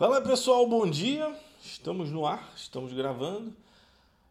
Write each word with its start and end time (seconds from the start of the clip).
Fala 0.00 0.22
pessoal, 0.22 0.66
bom 0.66 0.88
dia. 0.88 1.30
Estamos 1.62 2.10
no 2.10 2.24
ar, 2.24 2.50
estamos 2.56 2.90
gravando. 2.90 3.54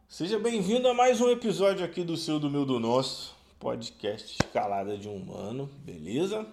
Seja 0.08 0.40
bem-vindo 0.40 0.88
a 0.88 0.96
mais 0.96 1.22
um 1.22 1.30
episódio 1.30 1.86
aqui 1.86 2.04
do 2.04 2.18
seu, 2.18 2.40
do 2.40 2.50
meu, 2.50 2.66
do 2.66 2.80
nosso 2.80 3.36
podcast 3.60 4.36
Escalada 4.44 4.98
de 4.98 5.08
um 5.08 5.16
Humano, 5.16 5.70
beleza? 5.86 6.44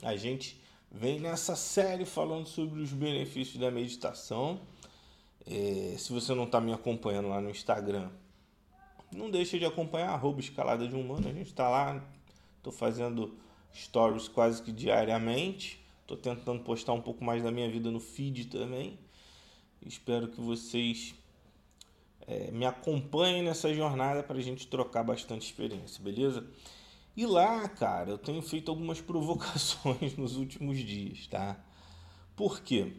A 0.00 0.14
gente 0.14 0.62
vem 0.92 1.18
nessa 1.18 1.56
série 1.56 2.04
falando 2.04 2.46
sobre 2.46 2.80
os 2.80 2.92
benefícios 2.92 3.58
da 3.58 3.68
meditação. 3.68 4.60
É, 5.44 5.96
se 5.98 6.12
você 6.12 6.36
não 6.36 6.44
está 6.44 6.60
me 6.60 6.72
acompanhando 6.72 7.30
lá 7.30 7.40
no 7.40 7.50
Instagram, 7.50 8.10
não 9.10 9.28
deixe 9.28 9.58
de 9.58 9.64
acompanhar 9.64 10.10
arroba 10.10 10.38
Escalada 10.38 10.86
de 10.86 10.94
um 10.94 11.00
Humano. 11.00 11.28
A 11.28 11.32
gente 11.32 11.48
está 11.48 11.68
lá, 11.68 12.00
estou 12.58 12.72
fazendo 12.72 13.36
stories 13.74 14.28
quase 14.28 14.62
que 14.62 14.70
diariamente. 14.70 15.83
Estou 16.04 16.18
tentando 16.18 16.62
postar 16.62 16.92
um 16.92 17.00
pouco 17.00 17.24
mais 17.24 17.42
da 17.42 17.50
minha 17.50 17.68
vida 17.70 17.90
no 17.90 17.98
feed 17.98 18.48
também. 18.48 18.98
Espero 19.80 20.28
que 20.28 20.38
vocês 20.38 21.14
é, 22.26 22.50
me 22.50 22.66
acompanhem 22.66 23.42
nessa 23.42 23.72
jornada 23.72 24.22
para 24.22 24.36
a 24.36 24.42
gente 24.42 24.66
trocar 24.66 25.02
bastante 25.02 25.46
experiência, 25.46 26.04
beleza? 26.04 26.46
E 27.16 27.24
lá, 27.24 27.66
cara, 27.70 28.10
eu 28.10 28.18
tenho 28.18 28.42
feito 28.42 28.70
algumas 28.70 29.00
provocações 29.02 30.14
nos 30.14 30.36
últimos 30.36 30.76
dias, 30.78 31.26
tá? 31.26 31.64
Por 32.36 32.60
quê? 32.60 32.92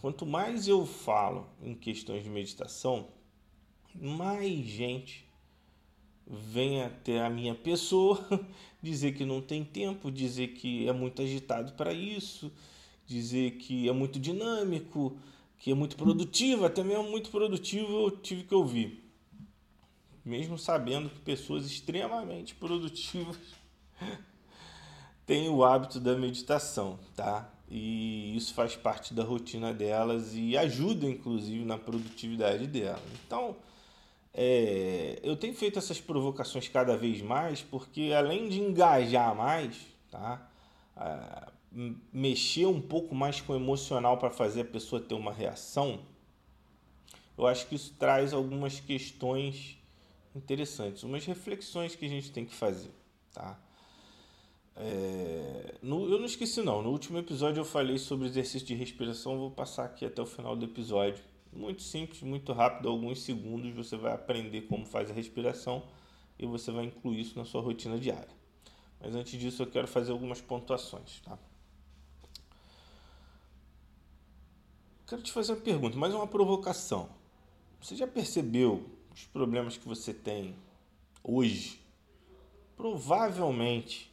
Quanto 0.00 0.24
mais 0.24 0.68
eu 0.68 0.86
falo 0.86 1.48
em 1.60 1.74
questões 1.74 2.22
de 2.22 2.30
meditação, 2.30 3.08
mais 3.92 4.64
gente 4.64 5.25
vem 6.26 6.82
até 6.82 7.24
a 7.24 7.30
minha 7.30 7.54
pessoa 7.54 8.20
dizer 8.82 9.12
que 9.12 9.24
não 9.24 9.40
tem 9.40 9.64
tempo, 9.64 10.10
dizer 10.10 10.48
que 10.48 10.88
é 10.88 10.92
muito 10.92 11.22
agitado 11.22 11.72
para 11.72 11.92
isso, 11.92 12.52
dizer 13.06 13.52
que 13.52 13.88
é 13.88 13.92
muito 13.92 14.18
dinâmico, 14.18 15.16
que 15.58 15.70
é 15.70 15.74
muito 15.74 15.96
produtivo, 15.96 16.64
até 16.64 16.82
mesmo 16.82 17.04
muito 17.04 17.30
produtivo 17.30 17.92
eu 17.92 18.10
tive 18.10 18.42
que 18.42 18.54
ouvir. 18.54 19.04
Mesmo 20.24 20.58
sabendo 20.58 21.08
que 21.08 21.20
pessoas 21.20 21.66
extremamente 21.66 22.54
produtivas 22.54 23.38
têm 25.24 25.48
o 25.48 25.64
hábito 25.64 26.00
da 26.00 26.16
meditação, 26.16 26.98
tá? 27.14 27.52
E 27.68 28.36
isso 28.36 28.54
faz 28.54 28.76
parte 28.76 29.14
da 29.14 29.24
rotina 29.24 29.72
delas 29.72 30.34
e 30.34 30.56
ajuda, 30.56 31.06
inclusive, 31.06 31.64
na 31.64 31.78
produtividade 31.78 32.66
delas. 32.66 33.02
Então, 33.24 33.56
é, 34.38 35.18
eu 35.22 35.34
tenho 35.34 35.54
feito 35.54 35.78
essas 35.78 35.98
provocações 35.98 36.68
cada 36.68 36.94
vez 36.94 37.22
mais 37.22 37.62
porque 37.62 38.12
além 38.14 38.50
de 38.50 38.60
engajar 38.60 39.34
mais, 39.34 39.78
tá? 40.10 40.46
Ah, 40.94 41.50
mexer 42.12 42.66
um 42.66 42.80
pouco 42.80 43.14
mais 43.14 43.40
com 43.40 43.54
o 43.54 43.56
emocional 43.56 44.18
para 44.18 44.28
fazer 44.28 44.60
a 44.60 44.64
pessoa 44.66 45.00
ter 45.00 45.14
uma 45.14 45.32
reação, 45.32 46.00
eu 47.38 47.46
acho 47.46 47.66
que 47.66 47.76
isso 47.76 47.94
traz 47.98 48.34
algumas 48.34 48.78
questões 48.78 49.78
interessantes, 50.34 51.02
umas 51.02 51.24
reflexões 51.24 51.96
que 51.96 52.04
a 52.04 52.08
gente 52.08 52.30
tem 52.30 52.44
que 52.44 52.54
fazer, 52.54 52.92
tá? 53.32 53.58
É, 54.76 55.76
no, 55.82 56.10
eu 56.10 56.18
não 56.18 56.26
esqueci 56.26 56.60
não, 56.60 56.82
no 56.82 56.90
último 56.90 57.16
episódio 57.16 57.60
eu 57.60 57.64
falei 57.64 57.96
sobre 57.96 58.26
exercício 58.26 58.66
de 58.66 58.74
respiração, 58.74 59.38
vou 59.38 59.50
passar 59.50 59.86
aqui 59.86 60.04
até 60.04 60.20
o 60.20 60.26
final 60.26 60.54
do 60.54 60.66
episódio 60.66 61.24
muito 61.56 61.82
simples, 61.82 62.22
muito 62.22 62.52
rápido, 62.52 62.88
alguns 62.88 63.22
segundos 63.22 63.74
você 63.74 63.96
vai 63.96 64.12
aprender 64.12 64.62
como 64.62 64.84
faz 64.84 65.10
a 65.10 65.14
respiração 65.14 65.82
e 66.38 66.46
você 66.46 66.70
vai 66.70 66.84
incluir 66.84 67.20
isso 67.20 67.38
na 67.38 67.44
sua 67.44 67.60
rotina 67.60 67.98
diária. 67.98 68.34
Mas 69.00 69.14
antes 69.14 69.38
disso 69.38 69.62
eu 69.62 69.66
quero 69.66 69.88
fazer 69.88 70.12
algumas 70.12 70.40
pontuações, 70.40 71.20
tá? 71.20 71.38
Quero 75.06 75.22
te 75.22 75.30
fazer 75.30 75.52
uma 75.52 75.60
pergunta, 75.60 75.96
mais 75.96 76.12
uma 76.12 76.26
provocação. 76.26 77.08
Você 77.80 77.94
já 77.94 78.06
percebeu 78.06 78.90
os 79.14 79.24
problemas 79.24 79.76
que 79.76 79.86
você 79.86 80.12
tem 80.12 80.56
hoje? 81.22 81.80
Provavelmente 82.76 84.10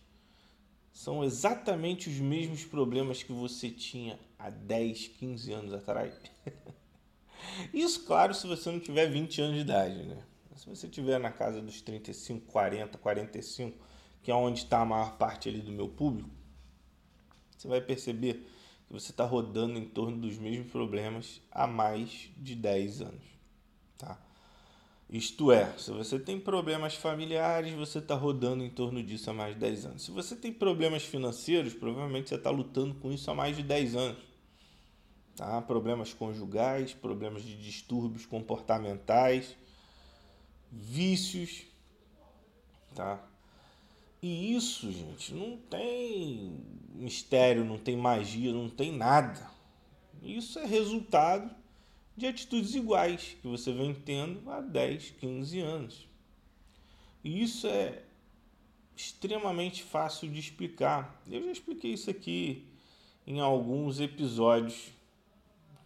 são 0.94 1.24
exatamente 1.24 2.08
os 2.08 2.18
mesmos 2.18 2.64
problemas 2.64 3.24
que 3.24 3.34
você 3.34 3.72
tinha 3.72 4.20
há 4.38 4.52
10, 4.52 5.08
15 5.08 5.52
anos 5.52 5.74
atrás. 5.74 6.14
Isso, 7.74 8.06
claro, 8.06 8.34
se 8.34 8.48
você 8.48 8.72
não 8.72 8.80
tiver 8.80 9.08
20 9.08 9.42
anos 9.42 9.56
de 9.56 9.62
idade, 9.62 10.04
né? 10.04 10.18
Se 10.56 10.70
você 10.70 10.88
tiver 10.88 11.20
na 11.20 11.32
casa 11.32 11.62
dos 11.62 11.82
35, 11.82 12.46
40, 12.46 12.98
45, 12.98 13.78
que 14.22 14.32
é 14.32 14.36
onde 14.36 14.60
está 14.60 14.80
a 14.80 14.86
maior 14.86 15.18
parte 15.18 15.50
ali 15.50 15.60
do 15.60 15.72
meu 15.72 15.90
público, 15.90 16.30
você 17.58 17.68
vai 17.68 17.82
perceber 17.82 18.46
que 18.88 18.94
você 18.94 19.12
está 19.12 19.26
rodando 19.26 19.78
em 19.78 19.86
torno 19.86 20.18
dos 20.18 20.38
mesmos 20.38 20.72
problemas 20.72 21.42
há 21.52 21.68
mais 21.68 22.30
de 22.38 22.56
10 22.56 23.02
anos, 23.02 23.24
tá? 23.98 24.18
Isto 25.10 25.52
é, 25.52 25.72
se 25.78 25.92
você 25.92 26.18
tem 26.18 26.40
problemas 26.40 26.96
familiares, 26.96 27.74
você 27.74 28.00
está 28.00 28.16
rodando 28.16 28.64
em 28.64 28.70
torno 28.70 29.04
disso 29.04 29.30
há 29.30 29.34
mais 29.34 29.54
de 29.54 29.60
10 29.60 29.86
anos. 29.86 30.04
Se 30.04 30.12
você 30.12 30.36
tem 30.36 30.52
problemas 30.52 31.04
financeiros, 31.04 31.74
provavelmente 31.74 32.30
você 32.30 32.36
está 32.36 32.50
lutando 32.50 32.96
com 32.96 33.12
isso 33.12 33.30
há 33.30 33.36
mais 33.36 33.56
de 33.56 33.64
10 33.64 33.96
anos 33.96 34.33
tá? 35.36 35.62
problemas 35.62 36.14
conjugais, 36.14 36.94
problemas 36.94 37.44
de 37.44 37.56
distúrbios 37.56 38.26
comportamentais, 38.26 39.56
vícios, 40.72 41.64
tá? 42.96 43.24
E 44.22 44.56
isso, 44.56 44.92
gente, 44.92 45.34
não 45.34 45.58
tem 45.58 46.58
mistério, 46.96 47.66
não 47.66 47.78
tem 47.78 47.98
magia, 47.98 48.54
não 48.54 48.70
tem 48.70 48.92
nada. 48.92 49.52
Isso 50.22 50.58
é 50.60 50.66
resultado 50.66 51.54
de 52.16 52.28
atitudes 52.28 52.74
iguais 52.74 53.36
que 53.42 53.48
você 53.48 53.74
vem 53.74 53.94
tendo 53.94 54.50
há 54.50 54.62
10, 54.62 55.12
15 55.20 55.60
anos. 55.60 56.08
E 57.24 57.44
isso 57.44 57.68
é 57.68 58.04
extremamente 58.96 59.84
fácil 59.84 60.30
de 60.30 60.40
explicar. 60.40 61.22
Eu 61.30 61.44
já 61.44 61.52
expliquei 61.52 61.94
isso 61.94 62.10
aqui 62.10 62.66
em 63.26 63.40
alguns 63.40 64.00
episódios 64.00 64.92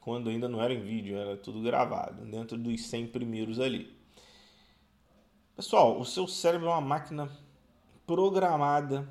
quando 0.07 0.29
ainda 0.29 0.47
não 0.47 0.62
era 0.62 0.73
em 0.73 0.79
vídeo, 0.79 1.18
era 1.18 1.35
tudo 1.35 1.62
gravado, 1.62 2.23
dentro 2.28 2.57
dos 2.57 2.81
100 2.85 3.07
primeiros 3.07 3.59
ali. 3.59 3.94
Pessoal, 5.53 6.00
o 6.00 6.06
seu 6.06 6.25
cérebro 6.25 6.68
é 6.68 6.72
uma 6.72 6.79
máquina 6.79 7.29
programada 8.06 9.06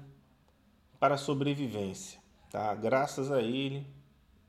para 0.98 1.18
sobrevivência, 1.18 2.18
tá? 2.50 2.74
Graças 2.74 3.30
a 3.30 3.42
ele, 3.42 3.86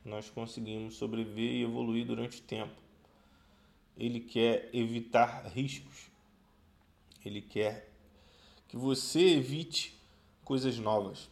nós 0.06 0.30
conseguimos 0.30 0.96
sobreviver 0.96 1.52
e 1.52 1.64
evoluir 1.64 2.06
durante 2.06 2.40
o 2.40 2.44
tempo. 2.44 2.82
Ele 3.98 4.22
quer 4.22 4.70
evitar 4.72 5.48
riscos. 5.48 6.10
Ele 7.26 7.42
quer 7.42 7.92
que 8.70 8.78
você 8.78 9.36
evite 9.36 10.00
coisas 10.46 10.80
novas. 10.80 11.30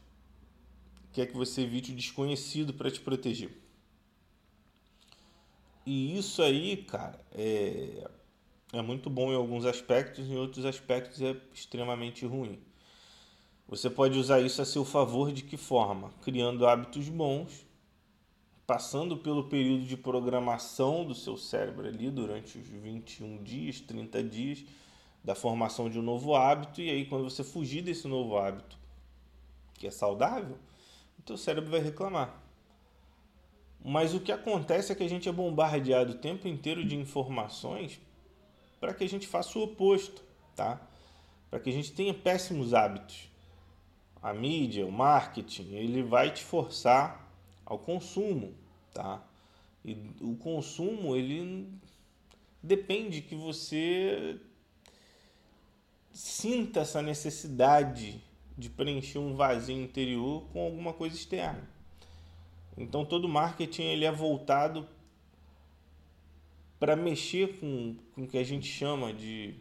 Quer 1.13 1.27
que 1.27 1.37
você 1.37 1.61
evite 1.61 1.93
o 1.93 1.95
desconhecido 1.95 2.73
para 2.73 2.91
te 2.91 2.99
proteger. 2.99 3.63
E 5.85 6.17
isso 6.17 6.41
aí, 6.41 6.77
cara, 6.77 7.19
é, 7.31 8.09
é 8.73 8.81
muito 8.81 9.09
bom 9.09 9.31
em 9.31 9.35
alguns 9.35 9.65
aspectos, 9.65 10.27
em 10.27 10.35
outros 10.35 10.65
aspectos 10.65 11.21
é 11.21 11.35
extremamente 11.53 12.25
ruim. 12.25 12.59
Você 13.67 13.89
pode 13.89 14.17
usar 14.17 14.41
isso 14.41 14.61
a 14.61 14.65
seu 14.65 14.83
favor 14.83 15.31
de 15.31 15.43
que 15.43 15.57
forma? 15.57 16.11
Criando 16.21 16.67
hábitos 16.67 17.07
bons, 17.09 17.65
passando 18.65 19.17
pelo 19.17 19.43
período 19.45 19.85
de 19.85 19.95
programação 19.95 21.05
do 21.05 21.13
seu 21.13 21.37
cérebro 21.37 21.87
ali 21.87 22.09
durante 22.09 22.57
os 22.57 22.67
21 22.67 23.43
dias, 23.43 23.79
30 23.79 24.23
dias 24.23 24.63
da 25.23 25.33
formação 25.33 25.89
de 25.89 25.99
um 25.99 26.03
novo 26.03 26.35
hábito, 26.35 26.81
e 26.81 26.89
aí 26.89 27.05
quando 27.05 27.23
você 27.23 27.43
fugir 27.43 27.81
desse 27.81 28.07
novo 28.07 28.37
hábito, 28.37 28.77
que 29.73 29.87
é 29.87 29.91
saudável, 29.91 30.57
o 31.17 31.21
teu 31.23 31.37
cérebro 31.37 31.71
vai 31.71 31.79
reclamar. 31.79 32.44
Mas 33.87 34.15
o 34.15 34.19
que 34.19 34.31
acontece 34.31 34.91
é 34.91 34.95
que 34.95 35.03
a 35.03 35.07
gente 35.07 35.29
é 35.29 35.31
bombardeado 35.31 36.13
o 36.13 36.17
tempo 36.17 36.47
inteiro 36.47 36.83
de 36.83 36.95
informações 36.95 38.01
para 38.79 38.95
que 38.95 39.03
a 39.03 39.07
gente 39.07 39.27
faça 39.27 39.59
o 39.59 39.61
oposto, 39.61 40.23
tá? 40.55 40.81
Para 41.51 41.59
que 41.59 41.69
a 41.69 41.73
gente 41.73 41.91
tenha 41.91 42.11
péssimos 42.11 42.73
hábitos. 42.73 43.29
A 44.23 44.33
mídia, 44.33 44.87
o 44.87 44.91
marketing, 44.91 45.75
ele 45.75 46.01
vai 46.01 46.33
te 46.33 46.43
forçar 46.43 47.31
ao 47.63 47.77
consumo, 47.77 48.55
tá? 48.91 49.23
E 49.83 49.95
o 50.19 50.35
consumo, 50.35 51.15
ele 51.15 51.69
depende 52.63 53.21
que 53.21 53.35
você 53.35 54.39
sinta 56.11 56.79
essa 56.79 57.03
necessidade 57.03 58.19
de 58.57 58.67
preencher 58.67 59.19
um 59.19 59.35
vazio 59.35 59.79
interior 59.79 60.47
com 60.51 60.65
alguma 60.65 60.91
coisa 60.91 61.15
externa. 61.15 61.74
Então 62.77 63.05
todo 63.05 63.27
marketing 63.27 63.83
ele 63.83 64.05
é 64.05 64.11
voltado 64.11 64.87
para 66.79 66.95
mexer 66.95 67.57
com, 67.59 67.95
com 68.13 68.23
o 68.23 68.27
que 68.27 68.37
a 68.37 68.43
gente 68.43 68.67
chama 68.67 69.13
de, 69.13 69.55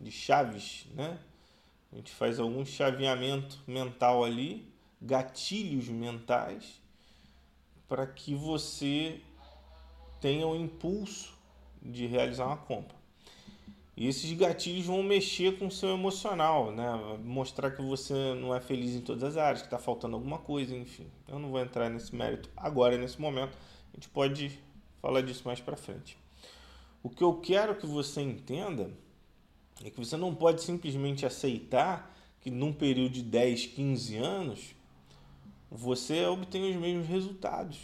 de 0.00 0.10
chaves, 0.10 0.86
né? 0.94 1.18
A 1.92 1.96
gente 1.96 2.10
faz 2.12 2.40
algum 2.40 2.64
chaveamento 2.64 3.62
mental 3.66 4.24
ali, 4.24 4.66
gatilhos 5.00 5.88
mentais, 5.88 6.80
para 7.88 8.06
que 8.06 8.34
você 8.34 9.20
tenha 10.20 10.46
o 10.46 10.56
impulso 10.56 11.36
de 11.80 12.06
realizar 12.06 12.46
uma 12.46 12.56
compra. 12.56 12.96
E 13.96 14.08
esses 14.08 14.32
gatilhos 14.32 14.86
vão 14.86 15.02
mexer 15.04 15.56
com 15.56 15.68
o 15.68 15.70
seu 15.70 15.90
emocional, 15.90 16.72
né? 16.72 17.18
Mostrar 17.22 17.70
que 17.70 17.80
você 17.80 18.34
não 18.34 18.54
é 18.54 18.60
feliz 18.60 18.92
em 18.94 19.00
todas 19.00 19.22
as 19.22 19.36
áreas, 19.36 19.60
que 19.60 19.68
está 19.68 19.78
faltando 19.78 20.16
alguma 20.16 20.38
coisa, 20.38 20.74
enfim. 20.74 21.06
Eu 21.28 21.38
não 21.38 21.50
vou 21.50 21.60
entrar 21.60 21.88
nesse 21.88 22.14
mérito 22.14 22.50
agora, 22.56 22.98
nesse 22.98 23.20
momento. 23.20 23.56
A 23.92 23.96
gente 23.96 24.08
pode 24.08 24.58
falar 25.00 25.20
disso 25.20 25.42
mais 25.44 25.60
para 25.60 25.76
frente. 25.76 26.18
O 27.04 27.08
que 27.08 27.22
eu 27.22 27.34
quero 27.34 27.76
que 27.76 27.86
você 27.86 28.20
entenda 28.20 28.90
é 29.84 29.90
que 29.90 29.98
você 29.98 30.16
não 30.16 30.34
pode 30.34 30.62
simplesmente 30.62 31.24
aceitar 31.24 32.12
que 32.40 32.50
num 32.50 32.72
período 32.72 33.12
de 33.12 33.22
10, 33.22 33.66
15 33.66 34.16
anos 34.16 34.74
você 35.70 36.24
obtenha 36.26 36.70
os 36.70 36.76
mesmos 36.76 37.06
resultados. 37.06 37.78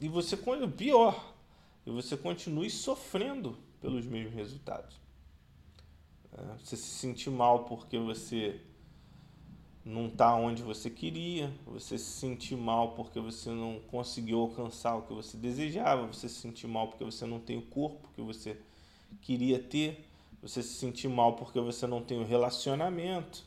E 0.00 0.08
você, 0.08 0.38
pior, 0.76 1.34
e 1.84 1.90
você 1.90 2.16
continue 2.16 2.70
sofrendo 2.70 3.58
pelos 3.80 4.06
mesmos 4.06 4.34
resultados. 4.34 5.01
É, 6.32 6.42
você 6.58 6.76
se 6.76 6.88
sentir 6.88 7.30
mal 7.30 7.64
porque 7.64 7.98
você 7.98 8.60
não 9.84 10.06
está 10.06 10.34
onde 10.34 10.62
você 10.62 10.88
queria, 10.88 11.52
você 11.66 11.98
se 11.98 12.04
sentir 12.04 12.56
mal 12.56 12.92
porque 12.92 13.18
você 13.20 13.50
não 13.50 13.80
conseguiu 13.90 14.40
alcançar 14.40 14.94
o 14.96 15.02
que 15.02 15.12
você 15.12 15.36
desejava, 15.36 16.06
você 16.06 16.28
se 16.28 16.36
sentir 16.36 16.68
mal 16.68 16.88
porque 16.88 17.04
você 17.04 17.26
não 17.26 17.40
tem 17.40 17.58
o 17.58 17.62
corpo 17.62 18.08
que 18.14 18.22
você 18.22 18.56
queria 19.20 19.58
ter, 19.58 20.08
você 20.40 20.62
se 20.62 20.74
sentir 20.74 21.08
mal 21.08 21.34
porque 21.34 21.60
você 21.60 21.86
não 21.86 22.02
tem 22.02 22.18
o 22.18 22.24
relacionamento 22.24 23.44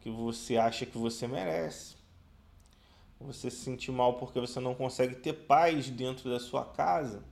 que 0.00 0.10
você 0.10 0.56
acha 0.56 0.86
que 0.86 0.96
você 0.96 1.26
merece. 1.26 1.96
Você 3.20 3.50
se 3.50 3.58
sentir 3.58 3.90
mal 3.92 4.14
porque 4.14 4.38
você 4.38 4.60
não 4.60 4.74
consegue 4.74 5.14
ter 5.14 5.32
paz 5.32 5.88
dentro 5.88 6.28
da 6.28 6.38
sua 6.38 6.64
casa, 6.64 7.22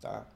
tá? 0.00 0.26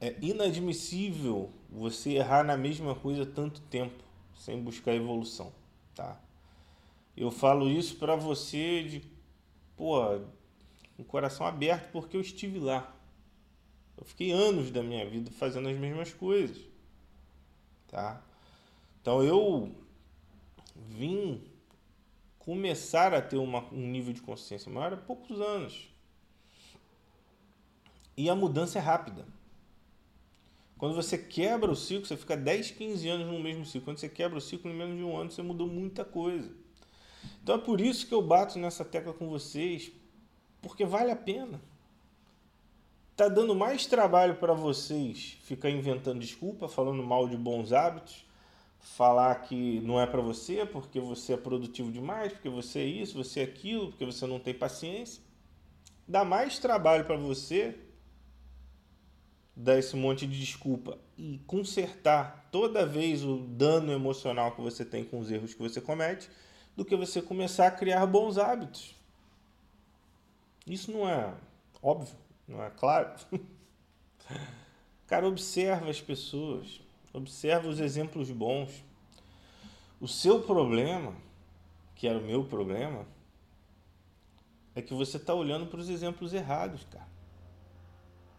É 0.00 0.16
inadmissível 0.20 1.50
você 1.72 2.10
errar 2.10 2.44
na 2.44 2.56
mesma 2.56 2.94
coisa 2.94 3.24
tanto 3.24 3.60
tempo 3.62 4.04
sem 4.36 4.60
buscar 4.62 4.94
evolução, 4.94 5.52
tá? 5.94 6.20
Eu 7.16 7.30
falo 7.30 7.68
isso 7.68 7.96
para 7.96 8.14
você 8.14 8.82
de, 8.82 9.02
pô, 9.76 10.00
com 10.96 11.02
o 11.02 11.04
coração 11.04 11.46
aberto 11.46 11.90
porque 11.90 12.16
eu 12.16 12.20
estive 12.20 12.58
lá. 12.58 12.94
Eu 13.96 14.04
fiquei 14.04 14.32
anos 14.32 14.70
da 14.70 14.82
minha 14.82 15.08
vida 15.08 15.30
fazendo 15.30 15.68
as 15.68 15.78
mesmas 15.78 16.12
coisas, 16.12 16.58
tá? 17.88 18.22
Então 19.00 19.22
eu 19.22 19.74
vim 20.76 21.42
começar 22.38 23.14
a 23.14 23.22
ter 23.22 23.36
uma, 23.36 23.64
um 23.72 23.86
nível 23.86 24.12
de 24.12 24.20
consciência 24.20 24.70
maior 24.70 24.92
há 24.92 24.96
poucos 24.96 25.40
anos. 25.40 25.88
E 28.16 28.28
a 28.28 28.34
mudança 28.34 28.78
é 28.78 28.82
rápida. 28.82 29.26
Quando 30.82 30.96
você 30.96 31.16
quebra 31.16 31.70
o 31.70 31.76
ciclo, 31.76 32.04
você 32.04 32.16
fica 32.16 32.36
10, 32.36 32.72
15 32.72 33.08
anos 33.08 33.28
no 33.28 33.38
mesmo 33.38 33.64
ciclo. 33.64 33.82
Quando 33.82 33.98
você 33.98 34.08
quebra 34.08 34.36
o 34.36 34.40
ciclo, 34.40 34.68
em 34.68 34.74
menos 34.74 34.96
de 34.96 35.04
um 35.04 35.16
ano, 35.16 35.30
você 35.30 35.40
mudou 35.40 35.68
muita 35.68 36.04
coisa. 36.04 36.50
Então 37.40 37.54
é 37.54 37.58
por 37.58 37.80
isso 37.80 38.04
que 38.04 38.12
eu 38.12 38.20
bato 38.20 38.58
nessa 38.58 38.84
tecla 38.84 39.12
com 39.12 39.28
vocês, 39.28 39.92
porque 40.60 40.84
vale 40.84 41.12
a 41.12 41.14
pena. 41.14 41.60
Tá 43.14 43.28
dando 43.28 43.54
mais 43.54 43.86
trabalho 43.86 44.34
para 44.34 44.54
vocês 44.54 45.38
ficar 45.44 45.70
inventando 45.70 46.18
desculpa, 46.18 46.66
falando 46.66 47.00
mal 47.00 47.28
de 47.28 47.36
bons 47.36 47.72
hábitos, 47.72 48.26
falar 48.80 49.36
que 49.36 49.78
não 49.82 50.00
é 50.00 50.06
para 50.08 50.20
você 50.20 50.66
porque 50.66 50.98
você 50.98 51.34
é 51.34 51.36
produtivo 51.36 51.92
demais, 51.92 52.32
porque 52.32 52.48
você 52.48 52.80
é 52.80 52.86
isso, 52.86 53.22
você 53.22 53.38
é 53.38 53.44
aquilo, 53.44 53.90
porque 53.90 54.04
você 54.04 54.26
não 54.26 54.40
tem 54.40 54.52
paciência. 54.52 55.22
Dá 56.08 56.24
mais 56.24 56.58
trabalho 56.58 57.04
para 57.04 57.16
você 57.16 57.78
dar 59.54 59.78
esse 59.78 59.94
monte 59.96 60.26
de 60.26 60.38
desculpa 60.38 60.98
e 61.16 61.38
consertar 61.46 62.48
toda 62.50 62.86
vez 62.86 63.24
o 63.24 63.38
dano 63.38 63.92
emocional 63.92 64.52
que 64.52 64.60
você 64.60 64.84
tem 64.84 65.04
com 65.04 65.18
os 65.18 65.30
erros 65.30 65.54
que 65.54 65.60
você 65.60 65.80
comete, 65.80 66.28
do 66.76 66.84
que 66.84 66.96
você 66.96 67.20
começar 67.20 67.66
a 67.66 67.70
criar 67.70 68.06
bons 68.06 68.38
hábitos. 68.38 68.94
Isso 70.66 70.90
não 70.90 71.08
é 71.08 71.34
óbvio, 71.82 72.16
não 72.48 72.62
é 72.62 72.70
claro? 72.70 73.12
Cara, 75.06 75.28
observa 75.28 75.90
as 75.90 76.00
pessoas, 76.00 76.80
observa 77.12 77.68
os 77.68 77.78
exemplos 77.78 78.30
bons. 78.30 78.82
O 80.00 80.08
seu 80.08 80.40
problema, 80.40 81.14
que 81.94 82.08
era 82.08 82.18
o 82.18 82.22
meu 82.22 82.44
problema, 82.44 83.06
é 84.74 84.80
que 84.80 84.94
você 84.94 85.18
está 85.18 85.34
olhando 85.34 85.66
para 85.66 85.80
os 85.80 85.90
exemplos 85.90 86.32
errados, 86.32 86.86
cara. 86.90 87.11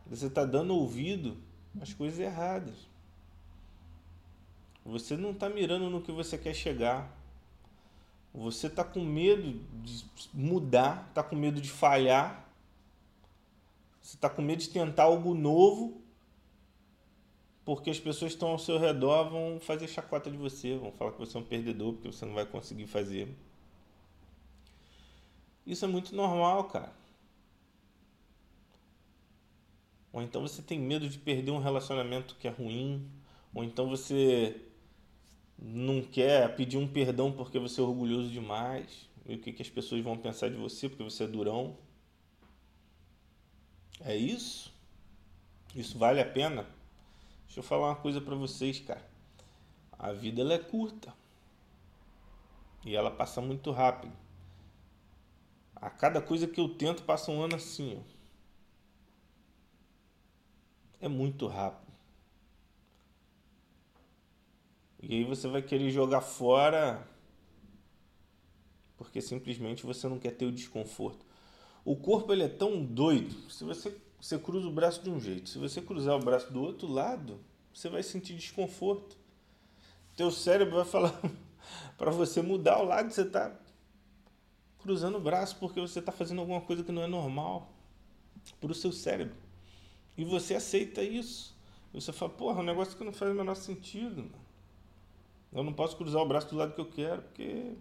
Você 0.08 0.28
está 0.28 0.46
dando 0.46 0.76
ouvido 0.76 1.38
às 1.82 1.94
coisas 1.94 2.20
erradas. 2.20 2.76
Você 4.86 5.16
não 5.16 5.32
está 5.32 5.50
mirando 5.50 5.90
no 5.90 6.02
que 6.02 6.12
você 6.12 6.38
quer 6.38 6.54
chegar. 6.54 7.12
Você 8.34 8.68
está 8.68 8.84
com 8.84 9.02
medo 9.02 9.62
de 9.82 10.06
mudar, 10.34 11.06
está 11.10 11.24
com 11.24 11.36
medo 11.36 11.62
de 11.62 11.70
falhar. 11.70 12.44
Você 14.02 14.18
está 14.18 14.30
com 14.30 14.42
medo 14.42 14.60
de 14.60 14.70
tentar 14.70 15.04
algo 15.04 15.34
novo, 15.34 16.02
porque 17.64 17.90
as 17.90 18.00
pessoas 18.00 18.32
que 18.32 18.36
estão 18.36 18.50
ao 18.50 18.60
seu 18.60 18.78
redor 18.78 19.30
vão 19.30 19.60
fazer 19.62 19.88
chacota 19.88 20.30
de 20.30 20.36
você, 20.36 20.76
vão 20.76 20.92
falar 20.92 21.14
que 21.14 21.20
você 21.20 21.38
é 21.38 21.40
um 21.40 21.44
perdedor, 21.44 21.94
porque 21.94 22.12
você 22.12 22.26
não 22.26 22.34
vai 22.34 22.46
conseguir 22.46 22.86
fazer. 22.86 23.34
Isso 25.66 25.86
é 25.86 25.88
muito 25.88 26.14
normal, 26.14 26.66
cara. 26.66 26.92
Ou 30.13 30.21
então 30.21 30.44
você 30.44 30.62
tem 30.62 30.80
medo 30.80 31.10
de 31.10 31.18
perder 31.18 31.50
um 31.50 31.57
relacionamento 31.57 32.36
que 32.36 32.48
é 32.48 32.51
ruim, 32.51 33.10
ou 33.51 33.63
então 33.63 33.89
você 33.89 34.62
não 35.57 36.04
quer 36.04 36.56
pedir 36.56 36.77
um 36.77 36.88
perdão 36.88 37.31
porque 37.31 37.57
você 37.57 37.81
é 37.81 37.83
orgulhoso 37.83 38.30
demais, 38.30 39.10
e 39.25 39.33
o 39.33 39.39
que, 39.39 39.51
que 39.51 39.63
as 39.63 39.69
pessoas 39.69 40.04
vão 40.04 40.15
pensar 40.15 40.50
de 40.50 40.56
você 40.56 40.88
porque 40.88 41.04
você 41.04 41.24
é 41.24 41.27
durão. 41.27 41.75
É 44.01 44.15
isso? 44.15 44.71
Isso 45.75 45.98
vale 45.98 46.21
a 46.21 46.25
pena? 46.25 46.68
Deixa 47.45 47.59
eu 47.59 47.63
falar 47.63 47.88
uma 47.88 47.95
coisa 47.95 48.21
para 48.21 48.36
vocês, 48.36 48.80
cara. 48.80 49.04
A 49.98 50.12
vida 50.12 50.42
ela 50.42 50.54
é 50.54 50.59
curta. 50.59 51.13
E 52.86 52.95
ela 52.95 53.09
passa 53.09 53.42
muito 53.42 53.71
rápido. 53.71 54.13
A 55.75 55.89
cada 55.89 56.21
coisa 56.21 56.48
que 56.48 56.59
eu 56.59 56.69
tento 56.69 57.04
passa 57.04 57.31
um 57.31 57.42
ano 57.42 57.56
assim, 57.56 57.98
ó 57.98 58.13
é 61.04 61.10
muito 61.10 61.48
rápido. 61.48 61.92
E 65.02 65.16
aí 65.16 65.24
você 65.26 65.50
vai 65.50 65.62
querer 65.62 65.92
jogar 65.92 66.22
fora 66.22 67.06
porque 68.95 69.22
simplesmente 69.22 69.86
você 69.86 70.07
não 70.07 70.18
quer 70.18 70.31
ter 70.31 70.45
o 70.45 70.52
desconforto. 70.52 71.26
O 71.83 71.98
corpo 71.98 72.31
ele 72.31 72.44
é 72.44 72.48
tão 72.48 72.83
doido. 72.86 73.52
Se 73.52 73.66
você 73.66 73.94
você 74.18 74.40
cruza 74.40 74.66
o 74.66 74.72
braço 74.72 75.04
de 75.04 75.10
um 75.10 75.19
jeito, 75.19 75.50
se 75.50 75.57
você 75.57 75.81
cruzar 75.81 76.16
o 76.16 76.24
braço 76.24 76.54
do 76.54 76.62
outro 76.62 76.88
lado, 76.88 77.38
você 77.74 77.90
vai 77.90 78.02
sentir 78.02 78.33
desconforto. 78.36 79.18
Teu 80.16 80.31
cérebro 80.31 80.78
vai 80.78 80.86
falar 80.86 81.19
para 81.98 82.12
você 82.12 82.42
mudar 82.42 82.81
o 82.81 82.86
lado 82.86 83.10
que 83.10 83.14
você 83.14 83.24
está 83.24 83.54
cruzando 84.80 85.18
o 85.18 85.22
braço 85.22 85.57
porque 85.57 85.81
você 85.81 86.00
está 86.00 86.14
fazendo 86.14 86.40
alguma 86.40 86.62
coisa 86.62 86.81
que 86.81 86.94
não 86.94 87.02
é 87.02 87.07
normal 87.07 87.69
para 88.62 88.72
o 88.72 88.76
seu 88.76 88.94
cérebro. 88.94 89.43
E 90.18 90.24
você 90.24 90.56
aceita 90.56 91.02
isso. 91.02 91.56
Você 91.94 92.12
fala, 92.12 92.32
porra, 92.32 92.62
um 92.62 92.66
negócio 92.66 92.98
que 92.98 93.04
não 93.04 93.14
faz 93.14 93.32
o 93.32 93.36
menor 93.36 93.56
sentido. 93.56 94.24
Mano. 94.24 94.44
Eu 95.54 95.64
não 95.64 95.74
posso 95.74 95.96
cruzar 95.96 96.22
o 96.22 96.28
braço 96.28 96.50
do 96.50 96.56
lado 96.56 96.74
que 96.74 96.82
eu 96.82 96.90
quero, 96.90 97.22
porque 97.22 97.74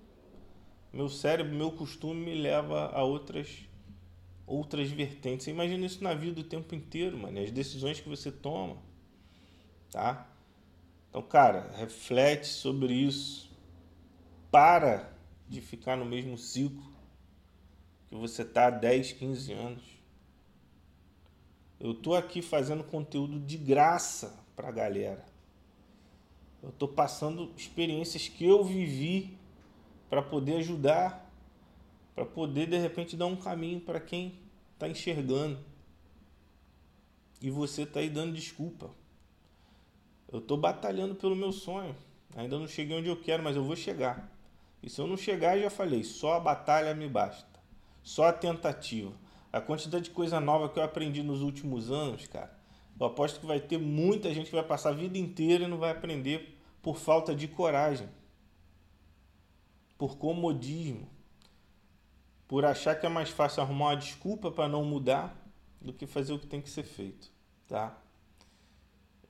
meu 0.93 1.09
cérebro, 1.09 1.55
meu 1.55 1.73
costume 1.73 2.21
me 2.21 2.35
leva 2.35 2.91
a 2.93 3.03
outras 3.03 3.67
outras 4.47 4.91
vertentes. 4.91 5.45
Você 5.45 5.51
imagina 5.51 5.87
isso 5.87 6.05
na 6.05 6.12
vida 6.12 6.41
o 6.41 6.45
tempo 6.45 6.75
inteiro, 6.75 7.17
mano. 7.17 7.41
As 7.41 7.51
decisões 7.51 8.01
que 8.01 8.09
você 8.09 8.31
toma, 8.31 8.77
tá? 9.91 10.29
Então, 11.09 11.23
cara, 11.23 11.71
reflete 11.77 12.47
sobre 12.47 12.93
isso. 12.93 13.51
Para 14.51 15.11
de 15.49 15.62
ficar 15.62 15.97
no 15.97 16.05
mesmo 16.05 16.37
ciclo 16.37 16.93
que 18.09 18.15
você 18.15 18.45
tá 18.45 18.67
há 18.67 18.71
10, 18.71 19.12
15 19.12 19.53
anos. 19.53 19.83
Eu 21.83 21.93
tô 21.93 22.15
aqui 22.15 22.41
fazendo 22.41 22.85
conteúdo 22.85 23.41
de 23.41 23.59
graça 23.59 24.39
para 24.55 24.69
a 24.69 24.71
galera. 24.71 25.27
Eu 26.62 26.71
tô 26.71 26.87
passando 26.87 27.53
experiências 27.57 28.29
que 28.29 28.47
eu 28.47 28.62
vivi 28.62 29.37
para 30.09 30.23
poder 30.23 30.59
ajudar, 30.59 31.29
para 32.15 32.25
poder 32.25 32.69
de 32.69 32.79
repente 32.79 33.17
dar 33.17 33.27
um 33.27 33.35
caminho 33.35 33.81
para 33.81 33.99
quem 33.99 34.39
está 34.75 34.89
enxergando. 34.89 35.59
E 37.41 37.51
você 37.51 37.85
tá 37.85 37.99
aí 37.99 38.09
dando 38.09 38.33
desculpa. 38.33 38.89
Eu 40.31 40.41
tô 40.41 40.57
batalhando 40.57 41.17
pelo 41.17 41.35
meu 41.35 41.51
sonho. 41.51 41.97
Ainda 42.37 42.61
não 42.61 42.69
cheguei 42.69 42.97
onde 42.97 43.09
eu 43.09 43.21
quero, 43.21 43.43
mas 43.43 43.57
eu 43.57 43.65
vou 43.65 43.75
chegar. 43.75 44.33
E 44.81 44.89
se 44.89 45.01
eu 45.01 45.09
não 45.09 45.17
chegar, 45.17 45.59
já 45.59 45.69
falei, 45.69 46.05
só 46.05 46.35
a 46.35 46.41
batalha 46.41 46.95
me 46.95 47.09
basta. 47.09 47.59
Só 48.05 48.27
a 48.27 48.33
tentativa. 48.33 49.22
A 49.52 49.61
quantidade 49.61 50.04
de 50.04 50.11
coisa 50.11 50.40
nova 50.40 50.68
que 50.68 50.78
eu 50.78 50.82
aprendi 50.82 51.23
nos 51.23 51.42
últimos 51.42 51.90
anos, 51.90 52.26
cara. 52.26 52.59
Eu 52.99 53.06
aposto 53.06 53.40
que 53.40 53.47
vai 53.47 53.61
ter 53.61 53.78
muita 53.78 54.32
gente 54.32 54.47
que 54.47 54.56
vai 54.56 54.64
passar 54.64 54.90
a 54.90 54.94
vida 54.94 55.18
inteira 55.18 55.64
e 55.64 55.68
não 55.68 55.78
vai 55.78 55.90
aprender 55.90 56.59
por 56.80 56.97
falta 56.97 57.35
de 57.35 57.47
coragem, 57.49 58.09
por 59.99 60.16
comodismo, 60.16 61.09
por 62.49 62.64
achar 62.64 62.94
que 62.94 63.04
é 63.04 63.09
mais 63.09 63.28
fácil 63.28 63.62
arrumar 63.62 63.87
uma 63.87 63.97
desculpa 63.97 64.50
para 64.50 64.68
não 64.68 64.85
mudar 64.85 65.37
do 65.80 65.92
que 65.92 66.06
fazer 66.06 66.32
o 66.32 66.38
que 66.38 66.47
tem 66.47 66.61
que 66.61 66.71
ser 66.71 66.85
feito, 66.85 67.30
tá? 67.66 67.99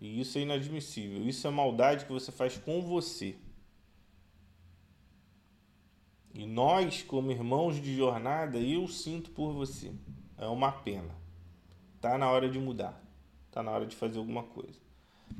E 0.00 0.20
isso 0.20 0.36
é 0.36 0.40
inadmissível. 0.40 1.26
Isso 1.26 1.46
é 1.46 1.50
maldade 1.50 2.04
que 2.04 2.12
você 2.12 2.32
faz 2.32 2.58
com 2.58 2.82
você. 2.82 3.36
E 6.34 6.44
nós, 6.44 7.02
como 7.02 7.30
irmãos 7.30 7.80
de 7.80 7.94
jornada, 7.94 8.58
eu 8.58 8.88
sinto 8.88 9.30
por 9.30 9.52
você. 9.52 9.92
É 10.38 10.46
uma 10.46 10.72
pena. 10.72 11.14
Tá 12.00 12.18
na 12.18 12.30
hora 12.30 12.48
de 12.48 12.58
mudar. 12.58 13.00
Tá 13.50 13.62
na 13.62 13.70
hora 13.70 13.86
de 13.86 13.94
fazer 13.94 14.18
alguma 14.18 14.42
coisa. 14.42 14.80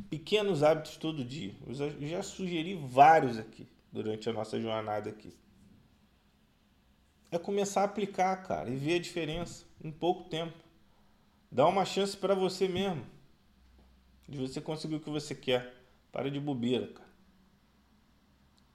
Pequenos 0.08 0.62
hábitos 0.62 0.96
todo 0.96 1.25
dia. 1.25 1.54
Eu 1.66 2.08
já 2.08 2.22
sugeri 2.22 2.75
vários 2.75 3.38
aqui 3.38 3.66
durante 3.90 4.28
a 4.28 4.32
nossa 4.32 4.61
jornada 4.61 5.11
aqui. 5.11 5.34
É 7.30 7.38
começar 7.38 7.80
a 7.80 7.84
aplicar, 7.84 8.37
cara, 8.42 8.68
e 8.68 8.76
ver 8.76 8.96
a 8.96 9.00
diferença 9.00 9.64
em 9.82 9.90
pouco 9.90 10.28
tempo. 10.28 10.56
Dá 11.50 11.66
uma 11.66 11.84
chance 11.84 12.16
para 12.16 12.34
você 12.34 12.68
mesmo. 12.68 13.04
De 14.28 14.38
você 14.38 14.61
conseguir 14.61 14.96
o 14.96 15.00
que 15.00 15.11
você 15.11 15.34
quer. 15.34 15.75
Para 16.12 16.30
de 16.30 16.38
bobeira, 16.38 16.88
cara. 16.88 17.08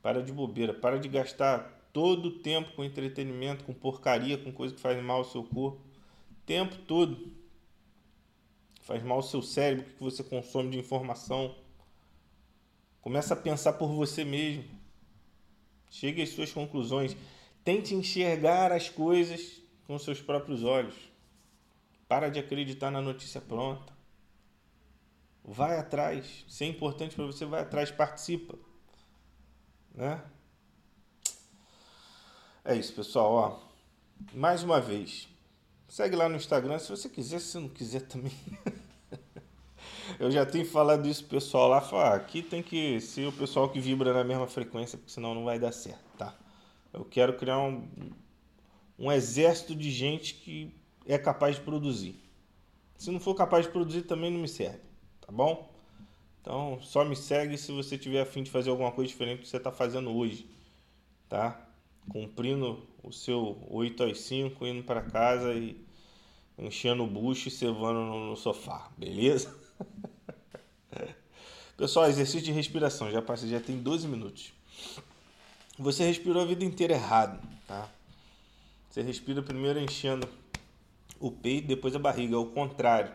Para 0.01 0.23
de 0.23 0.31
bobeira. 0.31 0.73
Para 0.73 0.99
de 0.99 1.07
gastar 1.07 1.89
todo 1.93 2.27
o 2.27 2.39
tempo 2.39 2.73
com 2.75 2.83
entretenimento, 2.83 3.63
com 3.63 3.73
porcaria, 3.73 4.37
com 4.37 4.51
coisa 4.51 4.73
que 4.73 4.81
faz 4.81 5.01
mal 5.03 5.17
ao 5.17 5.23
seu 5.23 5.43
corpo. 5.43 5.86
Tempo 6.47 6.77
todo. 6.77 7.35
Faz 8.81 9.03
mal 9.03 9.17
ao 9.17 9.23
seu 9.23 9.41
cérebro, 9.41 9.85
o 9.85 9.93
que 9.95 10.03
você 10.03 10.23
consome 10.23 10.71
de 10.71 10.79
informação. 10.79 11.53
Começa 13.01 13.33
a 13.33 13.37
pensar 13.37 13.73
por 13.73 13.89
você 13.89 14.23
mesmo. 14.23 14.63
Chegue 15.89 16.21
às 16.21 16.29
suas 16.29 16.53
conclusões. 16.53 17.17
Tente 17.65 17.93
enxergar 17.93 18.71
as 18.71 18.87
coisas 18.87 19.61
com 19.85 19.99
seus 19.99 20.21
próprios 20.21 20.63
olhos. 20.63 20.95
Para 22.07 22.29
de 22.29 22.39
acreditar 22.39 22.91
na 22.91 23.01
notícia 23.01 23.41
pronta. 23.41 23.91
Vai 25.43 25.77
atrás. 25.77 26.45
Se 26.47 26.63
é 26.63 26.67
importante 26.67 27.13
para 27.13 27.25
você, 27.25 27.45
vai 27.45 27.61
atrás, 27.61 27.91
participa. 27.91 28.57
Né? 29.93 30.23
É 32.63 32.73
isso, 32.73 32.93
pessoal. 32.93 33.33
Ó, 33.33 33.59
mais 34.33 34.63
uma 34.63 34.79
vez, 34.79 35.27
segue 35.87 36.15
lá 36.15 36.27
no 36.27 36.35
Instagram 36.35 36.79
se 36.79 36.89
você 36.89 37.09
quiser, 37.09 37.39
se 37.39 37.57
não 37.57 37.69
quiser 37.69 38.01
também. 38.01 38.33
Eu 40.19 40.31
já 40.31 40.45
tenho 40.45 40.65
falado 40.65 41.07
isso 41.07 41.23
pro 41.25 41.37
pessoal 41.37 41.67
lá, 41.67 41.81
falar, 41.81 42.11
ah, 42.11 42.15
aqui 42.15 42.41
tem 42.41 42.63
que 42.63 42.99
ser 43.01 43.27
o 43.27 43.31
pessoal 43.31 43.69
que 43.69 43.79
vibra 43.79 44.13
na 44.13 44.23
mesma 44.23 44.47
frequência, 44.47 44.97
porque 44.97 45.11
senão 45.11 45.35
não 45.35 45.45
vai 45.45 45.59
dar 45.59 45.71
certo, 45.71 46.03
tá? 46.17 46.33
Eu 46.93 47.05
quero 47.05 47.33
criar 47.37 47.59
um, 47.59 47.87
um 48.97 49.11
exército 49.11 49.75
de 49.75 49.91
gente 49.91 50.33
que 50.35 50.73
é 51.05 51.17
capaz 51.17 51.57
de 51.57 51.61
produzir. 51.61 52.19
Se 52.97 53.11
não 53.11 53.19
for 53.19 53.35
capaz 53.35 53.65
de 53.65 53.71
produzir, 53.71 54.03
também 54.03 54.31
não 54.31 54.39
me 54.39 54.47
serve, 54.47 54.79
tá 55.21 55.31
bom? 55.31 55.71
Então, 56.41 56.79
só 56.81 57.03
me 57.03 57.15
segue 57.15 57.57
se 57.57 57.71
você 57.71 57.97
tiver 57.97 58.21
afim 58.21 58.41
de 58.43 58.49
fazer 58.49 58.69
alguma 58.69 58.91
coisa 58.91 59.09
diferente 59.09 59.39
do 59.39 59.41
que 59.43 59.49
você 59.49 59.57
está 59.57 59.71
fazendo 59.71 60.15
hoje, 60.15 60.49
tá? 61.27 61.67
cumprindo 62.07 62.81
o 63.07 63.11
seu 63.13 63.57
8 63.69 64.03
às 64.03 64.19
5, 64.19 64.67
indo 64.67 64.83
para 64.83 65.01
casa 65.01 65.53
e 65.53 65.79
enchendo 66.57 67.03
o 67.03 67.07
bucho 67.07 67.47
e 67.47 67.51
cevando 67.51 67.99
no, 67.99 68.35
sofá, 68.35 68.91
beleza? 68.97 69.55
Pessoal, 71.77 72.09
exercício 72.09 72.41
de 72.41 72.51
respiração, 72.51 73.09
já 73.11 73.21
passei, 73.21 73.49
já 73.49 73.59
tem 73.59 73.77
12 73.77 74.07
minutos. 74.07 74.51
Você 75.79 76.03
respirou 76.03 76.41
a 76.41 76.45
vida 76.45 76.65
inteira 76.65 76.93
errado, 76.93 77.39
tá? 77.67 77.89
Você 78.89 79.01
respira 79.01 79.41
primeiro 79.41 79.79
enchendo 79.79 80.27
o 81.19 81.31
peito, 81.31 81.67
depois 81.67 81.95
a 81.95 81.99
barriga, 81.99 82.35
é 82.35 82.37
o 82.37 82.47
contrário. 82.47 83.13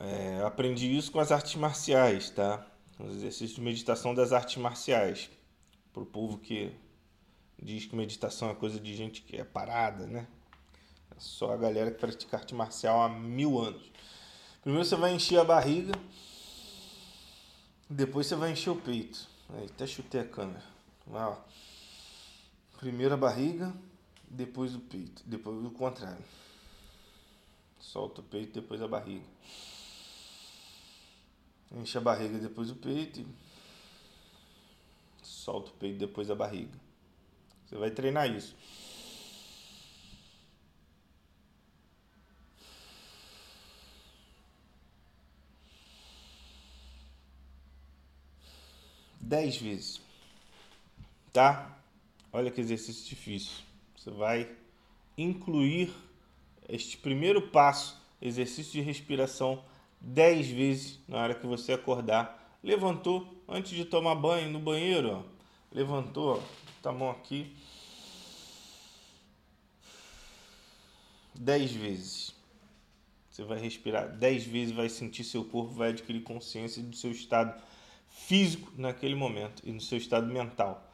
É, 0.00 0.42
aprendi 0.44 0.96
isso 0.96 1.12
com 1.12 1.20
as 1.20 1.30
artes 1.30 1.54
marciais, 1.54 2.30
tá? 2.30 2.66
Os 2.98 3.16
exercícios 3.16 3.54
de 3.54 3.60
meditação 3.60 4.14
das 4.14 4.32
artes 4.32 4.56
marciais. 4.56 5.30
Para 5.92 6.02
o 6.02 6.06
povo 6.06 6.38
que 6.38 6.72
diz 7.62 7.86
que 7.86 7.96
meditação 7.96 8.50
é 8.50 8.54
coisa 8.54 8.78
de 8.78 8.94
gente 8.94 9.22
que 9.22 9.36
é 9.36 9.44
parada, 9.44 10.06
né? 10.06 10.26
É 11.10 11.20
só 11.20 11.52
a 11.52 11.56
galera 11.56 11.90
que 11.90 11.98
pratica 11.98 12.36
arte 12.36 12.54
marcial 12.54 13.02
há 13.02 13.08
mil 13.08 13.60
anos. 13.60 13.90
Primeiro 14.62 14.84
você 14.84 14.96
vai 14.96 15.14
encher 15.14 15.38
a 15.38 15.44
barriga, 15.44 15.92
depois 17.88 18.26
você 18.26 18.34
vai 18.34 18.52
encher 18.52 18.70
o 18.70 18.76
peito. 18.76 19.28
Aí, 19.50 19.66
até 19.66 19.86
chutei 19.86 20.20
a 20.20 20.26
câmera. 20.26 20.64
Vai, 21.06 21.22
ó. 21.22 21.36
Primeiro 22.78 23.14
a 23.14 23.16
barriga, 23.16 23.74
depois 24.28 24.74
o 24.74 24.80
peito, 24.80 25.22
depois 25.26 25.64
o 25.64 25.70
contrário. 25.70 26.24
Solta 27.78 28.20
o 28.20 28.24
peito, 28.24 28.54
depois 28.54 28.82
a 28.82 28.88
barriga. 28.88 29.24
Enche 31.70 31.98
a 31.98 32.00
barriga, 32.00 32.38
depois 32.38 32.70
o 32.70 32.76
peito. 32.76 33.24
Solta 35.22 35.70
o 35.70 35.74
peito, 35.74 35.98
depois 35.98 36.30
a 36.30 36.34
barriga. 36.34 36.83
Você 37.74 37.78
vai 37.78 37.90
treinar 37.90 38.30
isso. 38.30 38.54
Dez 49.20 49.56
vezes. 49.56 50.00
Tá? 51.32 51.76
Olha 52.32 52.48
que 52.48 52.60
exercício 52.60 53.08
difícil. 53.08 53.64
Você 53.96 54.12
vai 54.12 54.48
incluir 55.18 55.92
este 56.68 56.96
primeiro 56.96 57.48
passo, 57.48 58.00
exercício 58.22 58.74
de 58.74 58.82
respiração, 58.82 59.64
dez 60.00 60.46
vezes 60.46 61.00
na 61.08 61.20
hora 61.20 61.34
que 61.34 61.44
você 61.44 61.72
acordar. 61.72 62.56
Levantou 62.62 63.42
antes 63.48 63.72
de 63.72 63.84
tomar 63.84 64.14
banho 64.14 64.48
no 64.48 64.60
banheiro, 64.60 65.10
ó. 65.10 65.22
levantou, 65.72 66.38
ó 66.38 66.63
tá 66.84 66.92
bom 66.92 67.10
aqui. 67.10 67.50
10 71.34 71.72
vezes. 71.72 72.34
Você 73.30 73.42
vai 73.42 73.58
respirar 73.58 74.08
10 74.08 74.44
vezes, 74.44 74.74
vai 74.74 74.88
sentir 74.90 75.24
seu 75.24 75.44
corpo, 75.44 75.72
vai 75.72 75.88
adquirir 75.88 76.22
consciência 76.22 76.82
do 76.82 76.94
seu 76.94 77.10
estado 77.10 77.60
físico 78.08 78.70
naquele 78.76 79.14
momento 79.14 79.62
e 79.64 79.72
no 79.72 79.80
seu 79.80 79.96
estado 79.96 80.26
mental. 80.26 80.88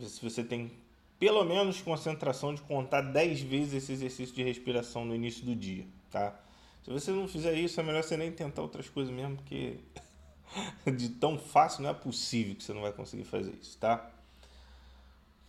Se 0.00 0.22
você 0.22 0.42
tem 0.44 0.70
pelo 1.18 1.44
menos 1.44 1.82
concentração 1.82 2.54
de 2.54 2.62
contar 2.62 3.00
10 3.02 3.40
vezes 3.40 3.74
esse 3.74 3.92
exercício 3.92 4.34
de 4.34 4.42
respiração 4.42 5.04
no 5.04 5.14
início 5.14 5.44
do 5.44 5.54
dia, 5.54 5.84
tá? 6.10 6.40
Se 6.82 6.90
você 6.90 7.10
não 7.10 7.26
fizer 7.26 7.54
isso, 7.54 7.80
é 7.80 7.82
melhor 7.82 8.04
você 8.04 8.16
nem 8.16 8.30
tentar 8.30 8.62
outras 8.62 8.88
coisas 8.88 9.12
mesmo, 9.12 9.36
porque 9.36 9.78
de 10.96 11.08
tão 11.08 11.38
fácil 11.38 11.82
não 11.82 11.90
é 11.90 11.94
possível 11.94 12.54
que 12.54 12.62
você 12.62 12.72
não 12.72 12.82
vai 12.82 12.92
conseguir 12.92 13.24
fazer 13.24 13.54
isso, 13.60 13.76
tá? 13.78 14.13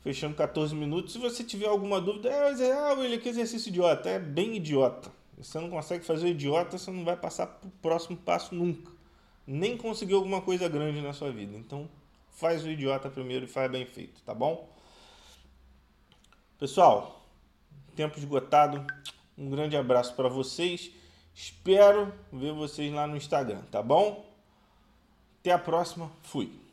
Fechando 0.06 0.36
14 0.36 0.76
minutos. 0.76 1.14
Se 1.14 1.20
você 1.20 1.44
tiver 1.44 1.66
alguma 1.66 2.00
dúvida, 2.00 2.30
é, 2.30 2.52
dizer, 2.52 2.72
ah, 2.74 2.94
William, 2.94 3.18
que 3.18 3.28
exercício 3.28 3.70
idiota. 3.70 4.08
É 4.08 4.20
bem 4.20 4.56
idiota. 4.56 5.12
Você 5.36 5.60
não 5.60 5.68
consegue 5.68 6.06
fazer 6.06 6.28
o 6.28 6.30
idiota, 6.30 6.78
você 6.78 6.92
não 6.92 7.04
vai 7.04 7.18
passar 7.18 7.48
para 7.48 7.68
o 7.68 7.72
próximo 7.82 8.16
passo 8.16 8.54
nunca. 8.54 8.92
Nem 9.48 9.76
conseguir 9.76 10.14
alguma 10.14 10.42
coisa 10.42 10.70
grande 10.70 11.02
na 11.02 11.12
sua 11.12 11.32
vida. 11.32 11.58
Então, 11.58 11.90
faz 12.30 12.64
o 12.64 12.70
idiota 12.70 13.10
primeiro 13.10 13.46
e 13.46 13.48
faz 13.48 13.70
bem 13.72 13.84
feito, 13.84 14.22
tá 14.22 14.34
bom? 14.36 14.70
Pessoal, 16.60 17.26
tempo 17.96 18.20
esgotado. 18.20 18.86
Um 19.36 19.50
grande 19.50 19.76
abraço 19.76 20.14
para 20.14 20.30
vocês. 20.30 20.92
Espero 21.34 22.14
ver 22.32 22.54
vocês 22.54 22.94
lá 22.94 23.08
no 23.08 23.18
Instagram, 23.18 23.64
tá 23.72 23.82
bom? 23.82 24.24
Até 25.40 25.52
a 25.52 25.58
próxima. 25.58 26.12
Fui. 26.22 26.65